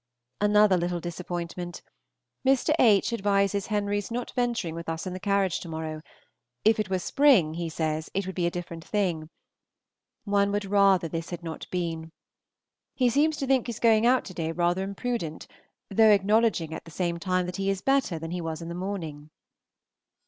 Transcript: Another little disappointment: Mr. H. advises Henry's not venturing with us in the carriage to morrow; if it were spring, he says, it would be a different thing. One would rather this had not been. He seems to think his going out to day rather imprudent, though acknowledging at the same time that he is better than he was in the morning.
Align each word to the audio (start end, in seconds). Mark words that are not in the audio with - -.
Another 0.39 0.77
little 0.77 0.99
disappointment: 0.99 1.83
Mr. 2.43 2.73
H. 2.79 3.13
advises 3.13 3.67
Henry's 3.67 4.09
not 4.09 4.31
venturing 4.35 4.73
with 4.73 4.89
us 4.89 5.05
in 5.05 5.13
the 5.13 5.19
carriage 5.19 5.59
to 5.59 5.67
morrow; 5.67 6.01
if 6.65 6.79
it 6.79 6.89
were 6.89 6.97
spring, 6.97 7.53
he 7.53 7.69
says, 7.69 8.09
it 8.15 8.25
would 8.25 8.33
be 8.33 8.47
a 8.47 8.49
different 8.49 8.83
thing. 8.83 9.29
One 10.23 10.51
would 10.53 10.65
rather 10.65 11.07
this 11.07 11.29
had 11.29 11.43
not 11.43 11.67
been. 11.69 12.11
He 12.95 13.11
seems 13.11 13.37
to 13.37 13.45
think 13.45 13.67
his 13.67 13.79
going 13.79 14.07
out 14.07 14.25
to 14.25 14.33
day 14.33 14.51
rather 14.51 14.81
imprudent, 14.81 15.45
though 15.91 16.09
acknowledging 16.09 16.73
at 16.73 16.83
the 16.85 16.89
same 16.89 17.19
time 17.19 17.45
that 17.45 17.57
he 17.57 17.69
is 17.69 17.83
better 17.83 18.17
than 18.17 18.31
he 18.31 18.41
was 18.41 18.59
in 18.63 18.69
the 18.69 18.73
morning. 18.73 19.29